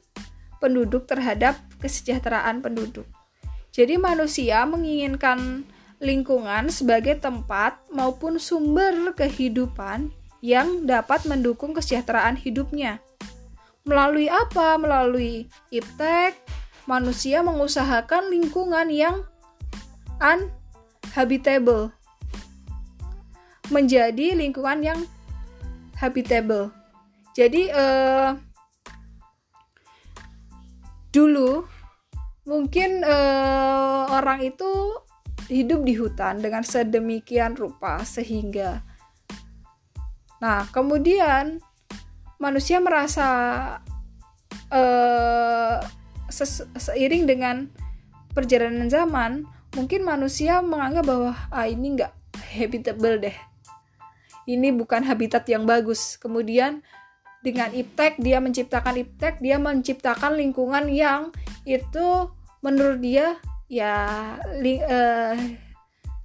penduduk 0.61 1.09
terhadap 1.09 1.57
kesejahteraan 1.81 2.61
penduduk. 2.61 3.09
Jadi 3.73 3.97
manusia 3.97 4.69
menginginkan 4.69 5.65
lingkungan 5.97 6.69
sebagai 6.69 7.17
tempat 7.17 7.81
maupun 7.89 8.37
sumber 8.37 9.17
kehidupan 9.17 10.13
yang 10.45 10.85
dapat 10.85 11.25
mendukung 11.25 11.73
kesejahteraan 11.73 12.37
hidupnya. 12.37 13.01
Melalui 13.89 14.29
apa? 14.29 14.77
Melalui 14.77 15.49
iptek, 15.73 16.37
manusia 16.85 17.41
mengusahakan 17.41 18.29
lingkungan 18.29 18.93
yang 18.93 19.25
unhabitable 20.21 21.97
menjadi 23.73 24.37
lingkungan 24.37 24.85
yang 24.85 25.01
habitable. 25.97 26.80
Jadi 27.41 27.73
eh, 27.73 28.31
dulu 31.09 31.65
mungkin 32.45 33.01
eh, 33.01 34.03
orang 34.13 34.45
itu 34.45 35.01
hidup 35.49 35.89
di 35.89 35.97
hutan 35.97 36.45
dengan 36.45 36.61
sedemikian 36.61 37.57
rupa 37.57 38.05
sehingga. 38.05 38.85
Nah, 40.45 40.69
kemudian 40.69 41.61
manusia 42.41 42.81
merasa 42.81 43.29
uh, 44.73 45.77
seiring 46.81 47.29
dengan 47.29 47.69
perjalanan 48.33 48.89
zaman 48.89 49.45
mungkin 49.77 50.01
manusia 50.07 50.65
menganggap 50.65 51.05
bahwa 51.05 51.33
ah 51.53 51.69
ini 51.69 51.99
nggak 51.99 52.13
habitable 52.57 53.21
deh. 53.21 53.37
Ini 54.49 54.73
bukan 54.73 55.05
habitat 55.05 55.45
yang 55.53 55.69
bagus. 55.69 56.17
Kemudian 56.17 56.81
dengan 57.41 57.73
iptek 57.73 58.21
dia 58.21 58.39
menciptakan 58.39 59.01
iptek 59.01 59.41
dia 59.41 59.57
menciptakan 59.57 60.37
lingkungan 60.37 60.89
yang 60.93 61.33
itu 61.65 62.29
menurut 62.61 63.01
dia 63.01 63.41
ya 63.71 64.37
ling, 64.61 64.85
uh, 64.85 65.37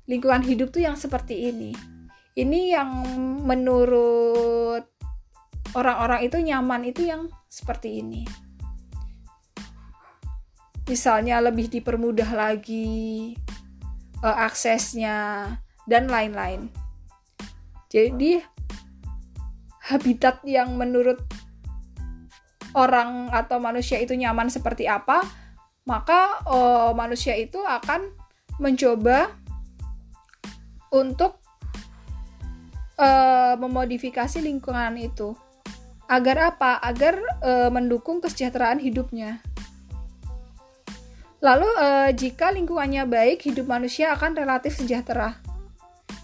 lingkungan 0.05 0.43
hidup 0.43 0.75
tuh 0.75 0.83
yang 0.83 0.99
seperti 0.99 1.49
ini 1.51 1.71
ini 2.35 2.75
yang 2.75 2.91
menurut 3.47 4.83
orang-orang 5.75 6.27
itu 6.27 6.37
nyaman 6.39 6.87
itu 6.87 7.07
yang 7.07 7.31
seperti 7.47 8.03
ini. 8.03 8.23
Misalnya 10.85 11.41
lebih 11.41 11.71
dipermudah 11.71 12.29
lagi 12.35 13.33
uh, 14.23 14.37
aksesnya 14.45 15.47
dan 15.87 16.11
lain-lain. 16.11 16.71
Jadi 17.89 18.43
habitat 19.85 20.41
yang 20.41 20.73
menurut 20.73 21.21
orang 22.73 23.29
atau 23.31 23.61
manusia 23.61 24.01
itu 24.01 24.17
nyaman 24.17 24.49
seperti 24.49 24.89
apa, 24.89 25.21
maka 25.85 26.41
uh, 26.49 26.91
manusia 26.97 27.37
itu 27.37 27.61
akan 27.61 28.09
mencoba 28.57 29.31
untuk 30.89 31.37
uh, 32.99 33.53
memodifikasi 33.59 34.41
lingkungan 34.41 34.97
itu. 34.99 35.37
Agar 36.05 36.53
apa? 36.53 36.77
Agar 36.85 37.17
e, 37.41 37.65
mendukung 37.73 38.21
kesejahteraan 38.21 38.77
hidupnya. 38.77 39.41
Lalu 41.41 41.65
e, 41.65 41.87
jika 42.13 42.53
lingkungannya 42.53 43.09
baik, 43.09 43.41
hidup 43.41 43.65
manusia 43.65 44.13
akan 44.13 44.37
relatif 44.37 44.77
sejahtera. 44.77 45.41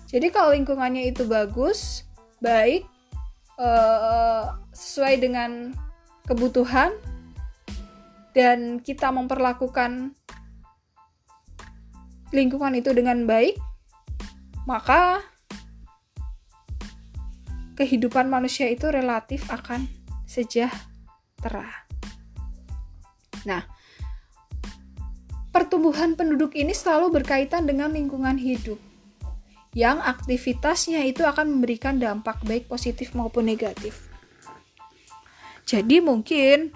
Jadi 0.06 0.30
kalau 0.30 0.54
lingkungannya 0.54 1.10
itu 1.10 1.26
bagus, 1.26 2.06
baik, 2.38 2.86
e, 3.62 3.70
sesuai 4.74 5.22
dengan 5.22 5.78
kebutuhan, 6.26 6.90
dan 8.34 8.80
kita 8.82 9.12
memperlakukan 9.12 10.16
lingkungan 12.32 12.74
itu 12.80 12.96
dengan 12.96 13.28
baik, 13.28 13.60
maka 14.64 15.20
kehidupan 17.76 18.32
manusia 18.32 18.72
itu 18.72 18.88
relatif 18.88 19.52
akan 19.52 19.86
sejahtera. 20.24 21.68
Nah, 23.44 23.68
pertumbuhan 25.52 26.16
penduduk 26.16 26.56
ini 26.56 26.72
selalu 26.72 27.20
berkaitan 27.20 27.68
dengan 27.68 27.92
lingkungan 27.92 28.40
hidup 28.40 28.80
yang 29.72 30.04
aktivitasnya 30.04 31.08
itu 31.08 31.24
akan 31.24 31.48
memberikan 31.48 31.96
dampak 31.96 32.44
baik 32.44 32.68
positif 32.68 33.16
maupun 33.16 33.48
negatif. 33.48 34.12
Jadi 35.64 36.04
mungkin 36.04 36.76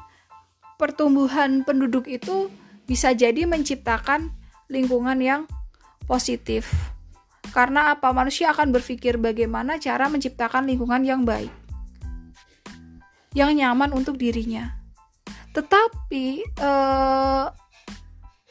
pertumbuhan 0.79 1.67
penduduk 1.67 2.07
itu 2.07 2.47
bisa 2.87 3.11
jadi 3.11 3.43
menciptakan 3.43 4.31
lingkungan 4.71 5.19
yang 5.19 5.41
positif 6.07 6.95
karena 7.55 7.95
apa? 7.95 8.11
Manusia 8.11 8.51
akan 8.51 8.75
berpikir 8.75 9.15
bagaimana 9.15 9.79
cara 9.79 10.11
menciptakan 10.11 10.67
lingkungan 10.67 11.07
yang 11.07 11.23
baik. 11.23 11.47
Yang 13.31 13.63
nyaman 13.63 13.95
untuk 13.95 14.19
dirinya. 14.19 14.75
Tetapi 15.55 16.43
eh, 16.43 17.45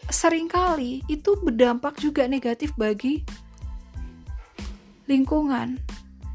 sering 0.09 0.49
kali 0.49 1.05
itu 1.05 1.37
berdampak 1.37 2.01
juga 2.01 2.25
negatif 2.25 2.73
bagi 2.81 3.21
lingkungan. 5.09 5.81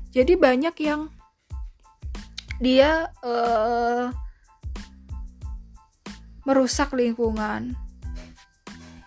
Jadi 0.09 0.33
banyak 0.33 0.75
yang 0.81 1.09
dia 2.59 3.07
eh, 3.23 4.09
merusak 6.43 6.97
lingkungan 6.97 7.77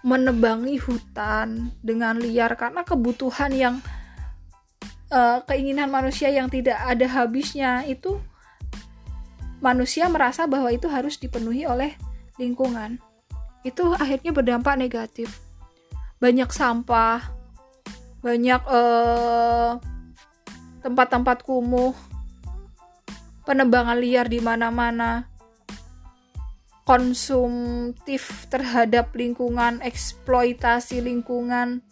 menebangi 0.03 0.83
hutan 0.83 1.71
dengan 1.79 2.19
liar 2.19 2.59
karena 2.59 2.83
kebutuhan 2.83 3.55
yang 3.55 3.75
uh, 5.15 5.39
keinginan 5.47 5.95
manusia 5.95 6.27
yang 6.27 6.51
tidak 6.51 6.75
ada 6.75 7.07
habisnya 7.07 7.87
itu 7.87 8.19
manusia 9.63 10.11
merasa 10.11 10.51
bahwa 10.51 10.75
itu 10.75 10.91
harus 10.91 11.23
dipenuhi 11.23 11.71
oleh 11.71 11.95
lingkungan. 12.35 12.99
Itu 13.63 13.95
akhirnya 13.95 14.35
berdampak 14.35 14.75
negatif. 14.75 15.39
Banyak 16.19 16.51
sampah, 16.51 17.31
banyak 18.23 18.63
eh, 18.71 19.71
tempat-tempat 20.83 21.43
kumuh, 21.43 21.95
penebangan 23.43 23.99
liar 23.99 24.31
di 24.31 24.39
mana-mana 24.39 25.27
konsumtif 26.83 28.51
terhadap 28.51 29.15
lingkungan, 29.15 29.79
eksploitasi 29.83 30.99
lingkungan, 31.03 31.83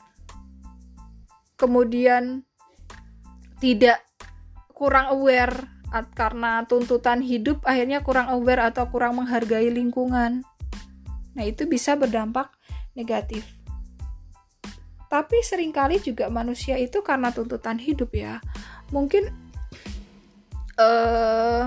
kemudian 1.55 2.43
tidak 3.62 4.03
kurang 4.75 5.12
aware 5.14 5.69
karena 6.14 6.64
tuntutan 6.64 7.21
hidup 7.21 7.61
akhirnya 7.66 8.01
kurang 8.01 8.31
aware 8.31 8.64
atau 8.71 8.88
kurang 8.88 9.19
menghargai 9.19 9.69
lingkungan. 9.69 10.47
Nah, 11.35 11.45
itu 11.47 11.66
bisa 11.66 11.95
berdampak 11.95 12.51
negatif. 12.97 13.60
Tapi 15.11 15.42
sering 15.42 15.75
kali 15.75 15.99
juga 15.99 16.31
manusia 16.31 16.79
itu 16.79 17.03
karena 17.03 17.35
tuntutan 17.35 17.83
hidup 17.83 18.14
ya, 18.14 18.38
mungkin 18.94 19.27
uh, 20.79 21.66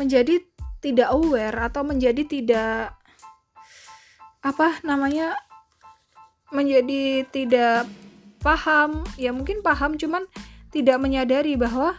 menjadi 0.00 0.40
tidak 0.80 1.12
aware 1.12 1.68
atau 1.68 1.84
menjadi 1.84 2.22
tidak 2.24 2.96
apa 4.40 4.80
namanya 4.86 5.36
menjadi 6.54 7.26
tidak 7.28 7.90
paham 8.38 9.02
ya 9.18 9.34
mungkin 9.34 9.58
paham 9.60 9.98
cuman 9.98 10.22
tidak 10.70 11.02
menyadari 11.02 11.58
bahwa 11.58 11.98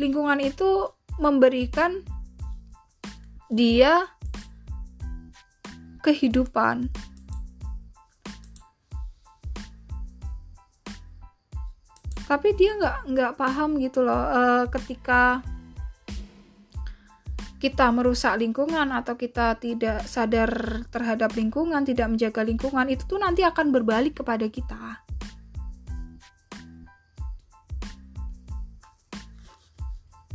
lingkungan 0.00 0.40
itu 0.40 0.88
memberikan 1.20 2.00
dia 3.52 4.08
kehidupan. 6.00 6.88
Tapi 12.32 12.56
dia 12.56 12.72
nggak 12.80 13.12
nggak 13.12 13.32
paham 13.36 13.76
gitu 13.76 14.00
loh 14.00 14.16
uh, 14.16 14.64
ketika 14.72 15.44
kita 17.60 17.92
merusak 17.92 18.40
lingkungan 18.40 18.88
atau 18.88 19.20
kita 19.20 19.60
tidak 19.60 20.08
sadar 20.08 20.82
terhadap 20.88 21.36
lingkungan, 21.36 21.84
tidak 21.84 22.08
menjaga 22.08 22.40
lingkungan, 22.40 22.88
itu 22.88 23.04
tuh 23.04 23.20
nanti 23.20 23.44
akan 23.44 23.68
berbalik 23.68 24.24
kepada 24.24 24.48
kita. 24.48 25.04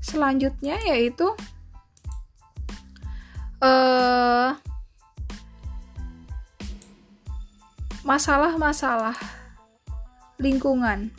Selanjutnya 0.06 0.78
yaitu 0.86 1.34
uh, 3.60 4.54
masalah-masalah 8.06 9.18
lingkungan 10.38 11.10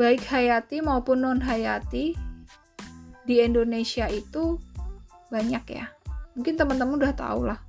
baik 0.00 0.24
hayati 0.24 0.80
maupun 0.80 1.24
non 1.24 1.40
hayati 1.44 2.16
di 3.22 3.34
Indonesia 3.38 4.08
itu 4.08 4.58
banyak 5.30 5.64
ya. 5.68 5.86
Mungkin 6.36 6.54
teman-teman 6.56 6.96
udah 6.98 7.14
tahu 7.14 7.40
lah. 7.48 7.60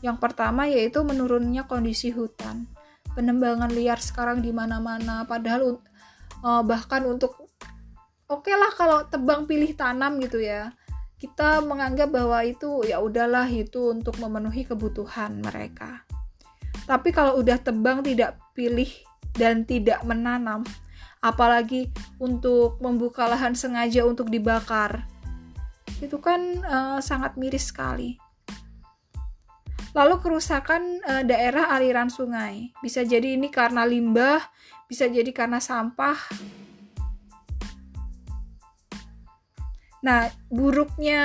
Yang 0.00 0.16
pertama 0.18 0.66
yaitu 0.66 1.02
menurunnya 1.04 1.64
kondisi 1.66 2.10
hutan. 2.10 2.66
Penembangan 3.14 3.70
liar 3.74 3.98
sekarang 3.98 4.40
di 4.40 4.54
mana-mana 4.54 5.26
padahal 5.26 5.82
uh, 6.46 6.62
bahkan 6.62 7.02
untuk 7.06 7.36
oke 8.30 8.46
okay 8.46 8.54
lah 8.54 8.70
kalau 8.74 9.02
tebang 9.06 9.46
pilih 9.46 9.72
tanam 9.74 10.18
gitu 10.22 10.42
ya. 10.42 10.74
Kita 11.20 11.60
menganggap 11.60 12.16
bahwa 12.16 12.40
itu 12.48 12.80
ya 12.88 12.96
udahlah 12.96 13.44
itu 13.52 13.92
untuk 13.92 14.16
memenuhi 14.16 14.64
kebutuhan 14.64 15.44
mereka. 15.44 16.00
Tapi 16.88 17.12
kalau 17.12 17.36
udah 17.36 17.60
tebang 17.60 18.00
tidak 18.00 18.40
pilih 18.56 18.88
dan 19.36 19.68
tidak 19.68 20.00
menanam, 20.02 20.64
apalagi 21.20 21.92
untuk 22.16 22.80
membuka 22.80 23.28
lahan 23.28 23.52
sengaja 23.52 24.08
untuk 24.08 24.32
dibakar. 24.32 25.04
Itu 26.00 26.16
kan 26.20 26.40
uh, 26.64 26.98
sangat 27.04 27.36
miris 27.36 27.68
sekali. 27.68 28.16
Lalu 29.92 30.16
kerusakan 30.22 31.04
uh, 31.04 31.22
daerah 31.24 31.76
aliran 31.76 32.08
sungai. 32.08 32.72
Bisa 32.80 33.04
jadi 33.04 33.36
ini 33.36 33.52
karena 33.52 33.84
limbah 33.84 34.40
bisa 34.90 35.06
jadi 35.06 35.30
karena 35.30 35.62
sampah. 35.62 36.18
Nah 40.00 40.32
buruknya 40.48 41.22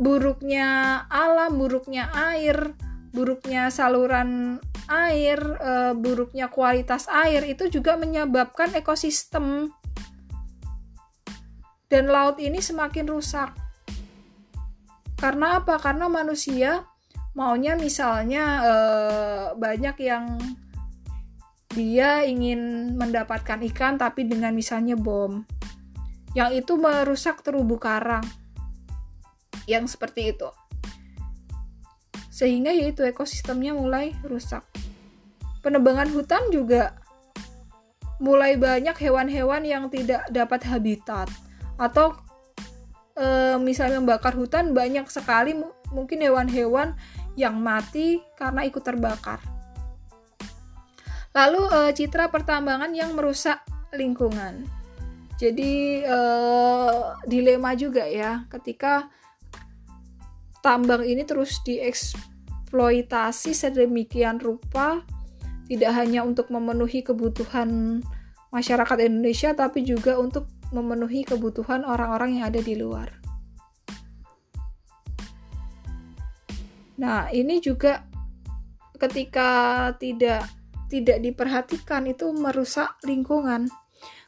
buruknya 0.00 1.02
alam 1.10 1.58
buruknya 1.58 2.08
air 2.14 2.72
buruknya 3.10 3.68
saluran 3.68 4.62
air, 4.90 5.38
e, 5.38 5.72
buruknya 5.94 6.50
kualitas 6.50 7.06
air 7.06 7.46
itu 7.46 7.70
juga 7.70 7.94
menyebabkan 7.94 8.74
ekosistem 8.74 9.70
dan 11.86 12.10
laut 12.10 12.42
ini 12.42 12.58
semakin 12.58 13.06
rusak. 13.06 13.54
Karena 15.14 15.62
apa? 15.62 15.78
Karena 15.78 16.10
manusia 16.10 16.90
maunya 17.38 17.78
misalnya 17.78 18.44
e, 18.66 18.74
banyak 19.54 19.96
yang 20.02 20.34
dia 21.70 22.26
ingin 22.26 22.92
mendapatkan 22.98 23.62
ikan 23.70 23.94
tapi 23.94 24.26
dengan 24.26 24.50
misalnya 24.50 24.98
bom 24.98 25.46
yang 26.34 26.50
itu 26.50 26.74
merusak 26.74 27.46
terumbu 27.46 27.78
karang 27.78 28.26
yang 29.70 29.86
seperti 29.86 30.34
itu 30.34 30.50
sehingga 32.30 32.74
yaitu 32.74 33.06
ekosistemnya 33.06 33.74
mulai 33.74 34.14
rusak 34.26 34.66
penebangan 35.60 36.08
hutan 36.12 36.48
juga 36.52 36.96
mulai 38.20 38.60
banyak 38.60 38.92
hewan-hewan 39.00 39.64
yang 39.64 39.88
tidak 39.88 40.28
dapat 40.28 40.60
habitat 40.68 41.32
atau 41.80 42.12
e, 43.16 43.56
misalnya 43.56 43.96
membakar 43.96 44.36
hutan 44.36 44.76
banyak 44.76 45.08
sekali 45.08 45.56
mungkin 45.88 46.20
hewan-hewan 46.20 46.92
yang 47.40 47.56
mati 47.56 48.20
karena 48.36 48.68
ikut 48.68 48.84
terbakar. 48.84 49.40
Lalu 51.32 51.62
e, 51.64 51.96
citra 51.96 52.28
pertambangan 52.28 52.92
yang 52.92 53.16
merusak 53.16 53.64
lingkungan. 53.96 54.68
Jadi 55.40 56.04
e, 56.04 56.18
dilema 57.24 57.72
juga 57.72 58.04
ya 58.04 58.44
ketika 58.52 59.08
tambang 60.60 61.00
ini 61.00 61.24
terus 61.24 61.64
dieksploitasi 61.64 63.56
sedemikian 63.56 64.36
rupa 64.36 65.00
tidak 65.70 65.94
hanya 65.94 66.26
untuk 66.26 66.50
memenuhi 66.50 67.06
kebutuhan 67.06 68.02
masyarakat 68.50 69.06
Indonesia, 69.06 69.54
tapi 69.54 69.86
juga 69.86 70.18
untuk 70.18 70.50
memenuhi 70.74 71.22
kebutuhan 71.22 71.86
orang-orang 71.86 72.42
yang 72.42 72.50
ada 72.50 72.58
di 72.58 72.74
luar. 72.74 73.14
Nah, 76.98 77.30
ini 77.30 77.62
juga 77.62 78.02
ketika 78.98 79.48
tidak 80.02 80.44
tidak 80.90 81.22
diperhatikan 81.22 82.10
itu 82.10 82.34
merusak 82.34 82.98
lingkungan. 83.06 83.70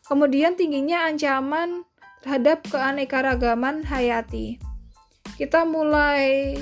Kemudian 0.06 0.54
tingginya 0.54 1.10
ancaman 1.10 1.82
terhadap 2.22 2.62
keanekaragaman 2.70 3.82
hayati. 3.82 4.62
Kita 5.34 5.66
mulai 5.66 6.54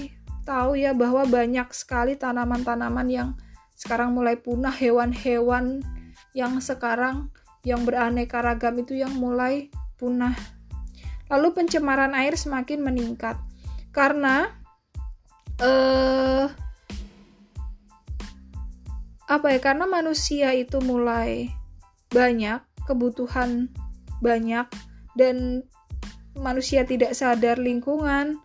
tahu 0.49 0.81
ya 0.81 0.97
bahwa 0.97 1.29
banyak 1.29 1.69
sekali 1.77 2.17
tanaman-tanaman 2.17 3.09
yang 3.13 3.31
sekarang 3.81 4.13
mulai 4.13 4.37
punah 4.37 4.77
hewan-hewan 4.77 5.81
yang 6.37 6.61
sekarang 6.61 7.33
yang 7.65 7.89
beraneka 7.89 8.45
ragam 8.45 8.77
itu 8.77 8.93
yang 9.01 9.17
mulai 9.17 9.73
punah. 9.97 10.37
Lalu 11.33 11.57
pencemaran 11.57 12.13
air 12.13 12.37
semakin 12.37 12.85
meningkat 12.85 13.41
karena 13.97 14.53
eh 15.57 16.53
apa 19.31 19.47
ya? 19.49 19.59
Karena 19.65 19.89
manusia 19.89 20.53
itu 20.53 20.77
mulai 20.85 21.49
banyak, 22.13 22.61
kebutuhan 22.85 23.73
banyak 24.21 24.69
dan 25.17 25.65
manusia 26.37 26.85
tidak 26.85 27.17
sadar 27.17 27.57
lingkungan, 27.57 28.43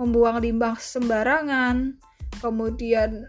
membuang 0.00 0.40
limbah 0.40 0.78
sembarangan, 0.78 1.98
kemudian 2.38 3.26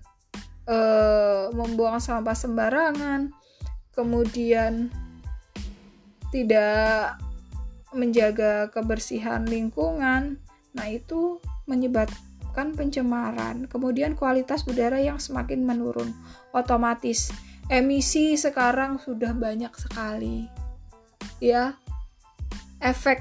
uh, 0.70 1.50
membuang 1.52 1.98
sampah 1.98 2.38
sembarangan, 2.38 3.34
kemudian 3.98 4.94
tidak 6.30 7.18
menjaga 7.90 8.70
kebersihan 8.70 9.50
lingkungan. 9.50 10.38
Nah, 10.78 10.88
itu 10.88 11.42
menyebabkan 11.66 12.78
pencemaran. 12.78 13.66
Kemudian 13.66 14.14
kualitas 14.14 14.62
udara 14.70 15.02
yang 15.02 15.18
semakin 15.18 15.66
menurun. 15.66 16.14
Otomatis 16.54 17.34
emisi 17.66 18.38
sekarang 18.38 19.02
sudah 19.02 19.34
banyak 19.34 19.74
sekali. 19.74 20.46
Ya. 21.42 21.82
Efek 22.80 23.20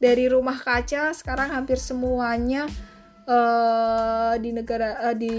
dari 0.00 0.30
rumah 0.32 0.56
kaca 0.56 1.12
sekarang 1.12 1.52
hampir 1.52 1.76
semuanya 1.76 2.70
uh, 3.28 4.34
di 4.38 4.50
negara 4.52 5.10
uh, 5.10 5.16
di 5.16 5.36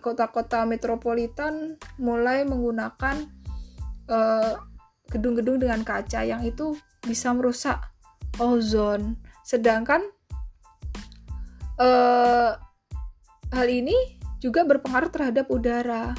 kota-kota 0.00 0.64
metropolitan 0.68 1.76
mulai 2.00 2.44
menggunakan 2.44 3.16
eh, 4.06 4.54
gedung-gedung 5.10 5.62
dengan 5.62 5.82
kaca 5.82 6.22
yang 6.22 6.42
itu 6.42 6.74
bisa 7.02 7.30
merusak 7.34 7.78
ozon. 8.38 9.18
Sedangkan 9.46 10.02
uh, 11.78 12.58
hal 13.54 13.68
ini 13.70 13.94
juga 14.42 14.66
berpengaruh 14.66 15.10
terhadap 15.10 15.46
udara, 15.48 16.12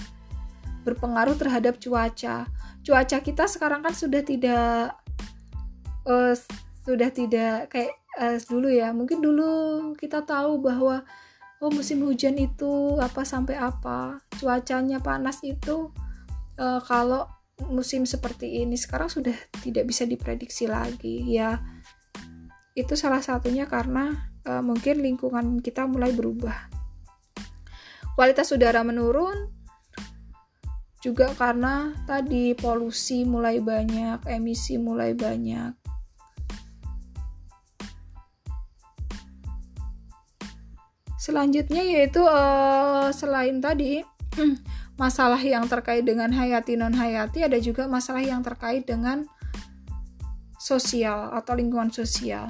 berpengaruh 0.88 1.36
terhadap 1.36 1.77
cuaca. 1.77 2.47
Cuaca 2.81 3.17
kita 3.19 3.45
sekarang 3.51 3.83
kan 3.83 3.91
sudah 3.91 4.23
tidak 4.23 4.95
uh, 6.07 6.33
sudah 6.88 7.12
tidak 7.12 7.67
kayak 7.67 7.96
uh, 8.17 8.38
dulu 8.49 8.67
ya. 8.67 8.91
Mungkin 8.91 9.21
dulu 9.21 9.49
kita 9.95 10.25
tahu 10.25 10.60
bahwa 10.60 11.06
oh 11.62 11.71
musim 11.73 12.06
hujan 12.06 12.38
itu 12.38 12.97
apa 13.01 13.25
sampai 13.25 13.58
apa 13.58 14.21
cuacanya 14.38 15.01
panas 15.01 15.41
itu 15.41 15.89
uh, 16.62 16.82
kalau 16.86 17.25
musim 17.65 18.06
seperti 18.06 18.62
ini 18.62 18.77
sekarang 18.77 19.10
sudah 19.10 19.34
tidak 19.62 19.89
bisa 19.89 20.03
diprediksi 20.06 20.65
lagi. 20.69 21.23
Ya 21.30 21.62
itu 22.77 22.93
salah 22.93 23.25
satunya 23.25 23.65
karena 23.65 24.30
uh, 24.45 24.62
mungkin 24.62 25.01
lingkungan 25.01 25.62
kita 25.62 25.89
mulai 25.89 26.13
berubah. 26.13 26.69
Kualitas 28.17 28.49
udara 28.49 28.82
menurun 28.82 29.53
juga 31.01 31.30
karena 31.38 31.93
tadi 32.10 32.58
polusi 32.58 33.21
mulai 33.21 33.62
banyak 33.62 34.25
emisi 34.25 34.82
mulai 34.82 35.13
banyak 35.13 35.96
Selanjutnya 41.27 41.83
yaitu 41.83 42.23
uh, 42.23 43.11
selain 43.11 43.59
tadi 43.59 43.99
masalah 45.01 45.43
yang 45.43 45.67
terkait 45.67 46.07
dengan 46.07 46.31
hayati 46.31 46.79
non 46.79 46.95
hayati 46.95 47.43
ada 47.43 47.59
juga 47.59 47.83
masalah 47.83 48.23
yang 48.23 48.39
terkait 48.39 48.87
dengan 48.87 49.27
sosial 50.55 51.35
atau 51.35 51.59
lingkungan 51.59 51.91
sosial 51.91 52.47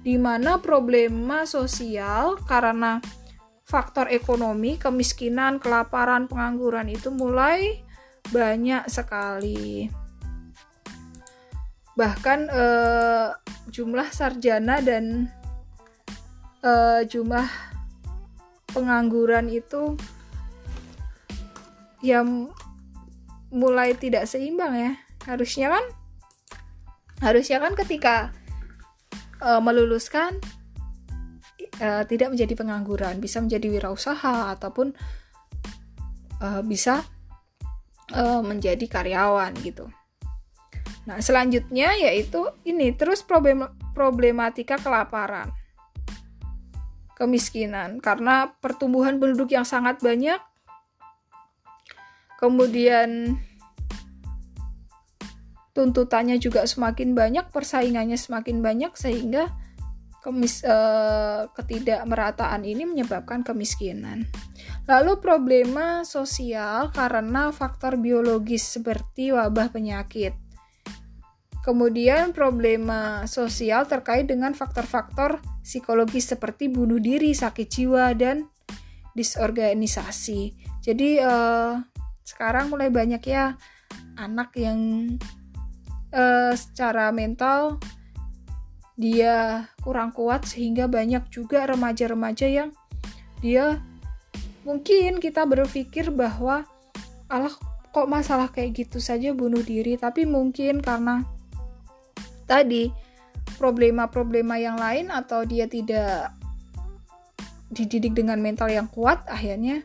di 0.00 0.16
mana 0.16 0.56
problema 0.56 1.44
sosial 1.44 2.40
karena 2.48 3.04
faktor 3.68 4.08
ekonomi, 4.08 4.80
kemiskinan, 4.80 5.60
kelaparan, 5.60 6.24
pengangguran 6.24 6.88
itu 6.92 7.12
mulai 7.12 7.84
banyak 8.32 8.88
sekali. 8.88 9.88
Bahkan 11.96 12.38
eh, 12.48 13.28
jumlah 13.68 14.08
sarjana 14.12 14.84
dan 14.84 15.28
eh, 16.60 17.00
jumlah 17.08 17.73
pengangguran 18.74 19.46
itu 19.48 19.94
ya 22.02 22.26
mulai 23.54 23.94
tidak 23.94 24.26
seimbang 24.26 24.74
ya. 24.74 24.92
Harusnya 25.24 25.72
kan 25.72 25.84
harusnya 27.22 27.62
kan 27.62 27.72
ketika 27.78 28.34
uh, 29.40 29.62
meluluskan 29.62 30.36
uh, 31.80 32.02
tidak 32.04 32.34
menjadi 32.34 32.52
pengangguran 32.58 33.22
bisa 33.22 33.40
menjadi 33.40 33.70
wirausaha 33.70 34.52
ataupun 34.58 34.92
uh, 36.42 36.60
bisa 36.66 37.06
uh, 38.12 38.42
menjadi 38.44 38.84
karyawan 38.84 39.54
gitu. 39.64 39.88
Nah 41.08 41.20
selanjutnya 41.22 41.96
yaitu 41.96 42.44
ini 42.68 42.92
terus 42.92 43.24
problem 43.24 43.70
problematika 43.96 44.76
kelaparan 44.76 45.48
kemiskinan. 47.14 47.98
Karena 48.02 48.54
pertumbuhan 48.58 49.18
penduduk 49.18 49.50
yang 49.54 49.66
sangat 49.66 50.02
banyak 50.02 50.38
kemudian 52.44 53.40
tuntutannya 55.72 56.36
juga 56.36 56.68
semakin 56.68 57.16
banyak 57.16 57.48
persaingannya 57.48 58.20
semakin 58.20 58.60
banyak 58.60 58.92
sehingga 58.94 59.48
kemis 60.20 60.60
eh, 60.64 61.48
ketidakmerataan 61.52 62.64
ini 62.64 62.84
menyebabkan 62.84 63.44
kemiskinan. 63.44 64.28
Lalu 64.84 65.20
problema 65.20 66.04
sosial 66.04 66.92
karena 66.92 67.48
faktor 67.48 67.96
biologis 67.96 68.76
seperti 68.76 69.32
wabah 69.32 69.72
penyakit 69.72 70.43
Kemudian 71.64 72.36
problema 72.36 73.24
sosial 73.24 73.88
terkait 73.88 74.28
dengan 74.28 74.52
faktor-faktor 74.52 75.40
psikologis 75.64 76.28
seperti 76.28 76.68
bunuh 76.68 77.00
diri, 77.00 77.32
sakit 77.32 77.64
jiwa, 77.72 78.12
dan 78.12 78.52
disorganisasi. 79.16 80.52
Jadi 80.84 81.24
uh, 81.24 81.80
sekarang 82.20 82.68
mulai 82.68 82.92
banyak 82.92 83.24
ya 83.24 83.56
anak 84.20 84.52
yang 84.60 85.16
uh, 86.12 86.52
secara 86.52 87.08
mental 87.16 87.80
dia 89.00 89.66
kurang 89.82 90.12
kuat 90.12 90.46
sehingga 90.46 90.84
banyak 90.86 91.26
juga 91.32 91.66
remaja-remaja 91.66 92.46
yang 92.46 92.70
dia 93.42 93.82
mungkin 94.62 95.18
kita 95.18 95.42
berpikir 95.48 96.14
bahwa 96.14 96.62
Allah 97.26 97.56
kok 97.90 98.06
masalah 98.06 98.48
kayak 98.54 98.86
gitu 98.86 99.02
saja 99.02 99.34
bunuh 99.34 99.60
diri 99.66 99.98
tapi 99.98 100.28
mungkin 100.28 100.78
karena 100.78 101.26
tadi 102.44 102.88
problema-problema 103.60 104.56
yang 104.56 104.80
lain 104.80 105.12
atau 105.12 105.44
dia 105.44 105.68
tidak 105.68 106.32
dididik 107.74 108.14
dengan 108.14 108.38
mental 108.38 108.70
yang 108.70 108.86
kuat 108.88 109.26
akhirnya 109.26 109.82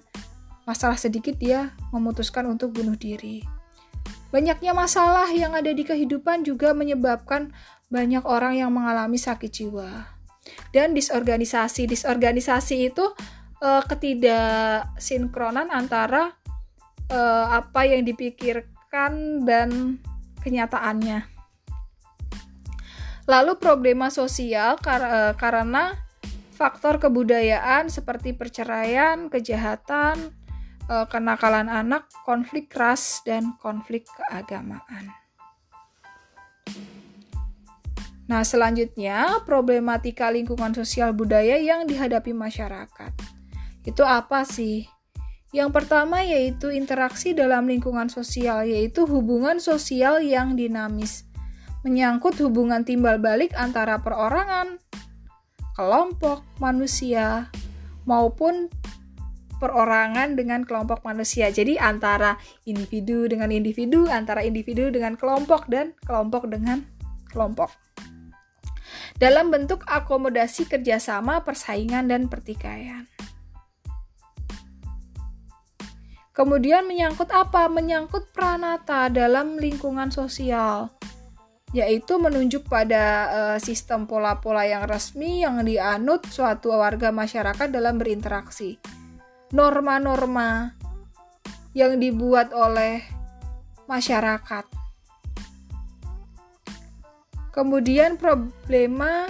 masalah 0.70 1.02
sedikit 1.02 1.34
dia 1.42 1.74
memutuskan 1.90 2.46
untuk 2.46 2.78
bunuh 2.78 2.94
diri. 2.94 3.42
Banyaknya 4.30 4.78
masalah 4.78 5.26
yang 5.34 5.58
ada 5.58 5.74
di 5.74 5.82
kehidupan 5.82 6.46
juga 6.46 6.78
menyebabkan 6.78 7.50
banyak 7.90 8.22
orang 8.22 8.62
yang 8.62 8.70
mengalami 8.70 9.18
sakit 9.18 9.50
jiwa. 9.50 10.06
Dan 10.70 10.94
disorganisasi, 10.94 11.90
disorganisasi 11.90 12.94
itu 12.94 13.10
uh, 13.66 13.82
ketidaksinkronan 13.90 15.74
antara 15.74 16.38
uh, 17.10 17.46
apa 17.50 17.90
yang 17.90 18.06
dipikirkan 18.06 19.42
dan 19.50 19.98
kenyataannya. 20.46 21.39
Lalu 23.30 23.62
problema 23.62 24.10
sosial 24.10 24.82
kar 24.82 25.02
eh, 25.06 25.34
karena 25.38 25.94
faktor 26.58 26.98
kebudayaan 26.98 27.86
seperti 27.86 28.34
perceraian, 28.34 29.30
kejahatan, 29.30 30.34
eh, 30.90 31.06
kenakalan 31.06 31.70
anak, 31.70 32.10
konflik 32.26 32.74
ras, 32.74 33.22
dan 33.22 33.54
konflik 33.62 34.10
keagamaan. 34.18 35.14
Nah, 38.26 38.42
selanjutnya 38.46 39.46
problematika 39.46 40.34
lingkungan 40.34 40.74
sosial 40.74 41.14
budaya 41.14 41.62
yang 41.62 41.86
dihadapi 41.86 42.34
masyarakat. 42.34 43.14
Itu 43.86 44.06
apa 44.06 44.42
sih? 44.42 44.90
Yang 45.50 45.82
pertama 45.82 46.22
yaitu 46.22 46.70
interaksi 46.70 47.34
dalam 47.34 47.66
lingkungan 47.66 48.10
sosial, 48.10 48.70
yaitu 48.70 49.10
hubungan 49.10 49.58
sosial 49.58 50.22
yang 50.22 50.54
dinamis 50.54 51.29
menyangkut 51.84 52.36
hubungan 52.44 52.84
timbal 52.84 53.22
balik 53.22 53.56
antara 53.56 54.04
perorangan, 54.04 54.80
kelompok 55.80 56.44
manusia, 56.60 57.48
maupun 58.04 58.68
perorangan 59.60 60.36
dengan 60.36 60.64
kelompok 60.64 61.04
manusia. 61.04 61.52
Jadi 61.52 61.80
antara 61.80 62.40
individu 62.68 63.28
dengan 63.28 63.52
individu, 63.52 64.08
antara 64.08 64.44
individu 64.44 64.92
dengan 64.92 65.16
kelompok, 65.16 65.68
dan 65.72 65.96
kelompok 66.04 66.48
dengan 66.52 66.84
kelompok. 67.32 67.72
Dalam 69.20 69.52
bentuk 69.52 69.84
akomodasi 69.84 70.68
kerjasama, 70.68 71.44
persaingan, 71.44 72.08
dan 72.08 72.32
pertikaian. 72.32 73.04
Kemudian 76.32 76.88
menyangkut 76.88 77.28
apa? 77.36 77.68
Menyangkut 77.68 78.32
pranata 78.32 79.12
dalam 79.12 79.60
lingkungan 79.60 80.08
sosial 80.08 80.88
yaitu 81.70 82.18
menunjuk 82.18 82.66
pada 82.66 83.04
uh, 83.30 83.58
sistem 83.62 84.10
pola-pola 84.10 84.66
yang 84.66 84.90
resmi 84.90 85.46
yang 85.46 85.62
dianut 85.62 86.26
suatu 86.26 86.74
warga 86.74 87.14
masyarakat 87.14 87.70
dalam 87.70 88.02
berinteraksi. 88.02 88.82
Norma-norma 89.54 90.74
yang 91.78 92.02
dibuat 92.02 92.50
oleh 92.54 93.06
masyarakat. 93.86 94.66
Kemudian 97.54 98.18
problema 98.18 99.30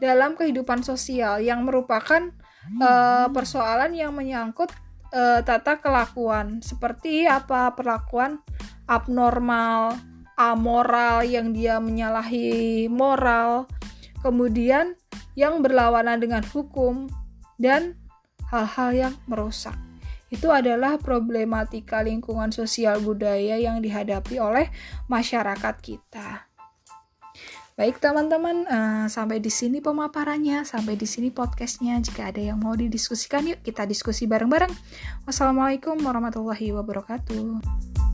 dalam 0.00 0.36
kehidupan 0.36 0.84
sosial 0.84 1.40
yang 1.40 1.64
merupakan 1.64 2.32
uh, 2.80 3.28
persoalan 3.32 3.92
yang 3.96 4.12
menyangkut 4.12 4.72
uh, 5.12 5.40
tata 5.44 5.80
kelakuan 5.80 6.60
seperti 6.60 7.24
apa 7.28 7.72
perlakuan 7.72 8.40
abnormal, 8.88 9.96
amoral 10.38 11.26
yang 11.26 11.50
dia 11.50 11.82
menyalahi 11.82 12.86
moral, 12.86 13.66
kemudian 14.22 14.94
yang 15.34 15.58
berlawanan 15.58 16.22
dengan 16.22 16.46
hukum 16.46 17.10
dan 17.58 17.98
hal-hal 18.54 18.90
yang 18.94 19.14
merusak. 19.26 19.74
Itu 20.30 20.54
adalah 20.54 21.00
problematika 21.00 22.04
lingkungan 22.04 22.54
sosial 22.54 23.02
budaya 23.02 23.58
yang 23.58 23.82
dihadapi 23.82 24.38
oleh 24.38 24.70
masyarakat 25.10 25.74
kita. 25.82 26.48
Baik 27.78 28.02
teman-teman, 28.02 28.66
uh, 28.66 29.06
sampai 29.06 29.38
di 29.38 29.54
sini 29.54 29.78
pemaparannya, 29.78 30.66
sampai 30.66 30.98
di 30.98 31.06
sini 31.06 31.30
podcastnya. 31.30 31.94
Jika 32.02 32.34
ada 32.34 32.42
yang 32.42 32.58
mau 32.58 32.74
didiskusikan, 32.74 33.46
yuk 33.46 33.62
kita 33.62 33.86
diskusi 33.86 34.26
bareng-bareng. 34.26 34.74
Wassalamualaikum 35.22 35.94
warahmatullahi 36.02 36.74
wabarakatuh. 36.74 38.07